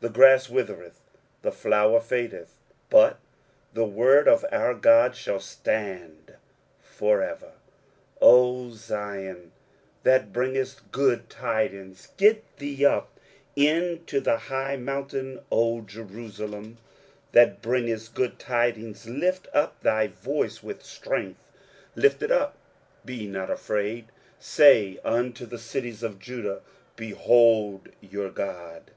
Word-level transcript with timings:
The 0.02 0.08
grass 0.10 0.48
withereth, 0.48 1.00
the 1.42 1.50
flower 1.50 2.00
fadeth: 2.00 2.54
but 2.90 3.18
the 3.74 3.84
word 3.84 4.28
of 4.28 4.44
our 4.52 4.72
God 4.72 5.16
shall 5.16 5.40
stand 5.40 6.36
for 6.80 7.20
ever. 7.24 7.54
23:040:009 8.22 8.22
O 8.22 8.70
Zion, 8.70 9.52
that 10.04 10.32
bringest 10.32 10.92
good 10.92 11.28
tidings, 11.28 12.06
get 12.16 12.44
thee 12.58 12.86
up 12.86 13.18
into 13.56 14.20
the 14.20 14.36
high 14.36 14.76
mountain; 14.76 15.40
O 15.50 15.80
Jerusalem, 15.80 16.78
that 17.32 17.60
bringest 17.60 18.14
good 18.14 18.38
tidings, 18.38 19.08
lift 19.08 19.48
up 19.52 19.80
thy 19.80 20.06
voice 20.06 20.62
with 20.62 20.84
strength; 20.84 21.42
lift 21.96 22.22
it 22.22 22.30
up, 22.30 22.56
be 23.04 23.26
not 23.26 23.50
afraid; 23.50 24.06
say 24.38 25.00
unto 25.04 25.44
the 25.44 25.58
cities 25.58 26.04
of 26.04 26.20
Judah, 26.20 26.60
Behold 26.94 27.88
your 28.00 28.30
God! 28.30 28.92